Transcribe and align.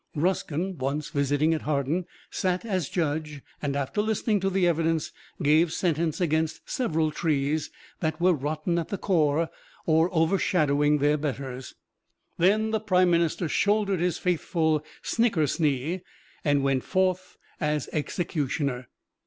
Ruskin, 0.15 0.79
once, 0.79 1.09
visiting 1.11 1.53
at 1.53 1.61
Hawarden, 1.61 2.05
sat 2.31 2.65
as 2.65 2.89
judge, 2.89 3.43
and 3.61 3.75
after 3.75 4.01
listening 4.01 4.39
to 4.39 4.49
the 4.49 4.65
evidence 4.67 5.11
gave 5.43 5.71
sentence 5.71 6.19
against 6.19 6.67
several 6.67 7.11
trees 7.11 7.69
that 7.99 8.19
were 8.19 8.33
rotten 8.33 8.79
at 8.79 8.87
the 8.89 8.97
core 8.97 9.47
or 9.85 10.09
overshadowing 10.11 10.97
their 10.97 11.17
betters. 11.17 11.75
Then 12.39 12.71
the 12.71 12.79
Prime 12.79 13.11
Minister 13.11 13.47
shouldered 13.47 13.99
his 13.99 14.17
faithful 14.17 14.83
"snickersnee" 15.03 16.01
and 16.43 16.63
went 16.63 16.83
forth 16.83 17.37
as 17.59 17.87
executioner. 17.93 18.87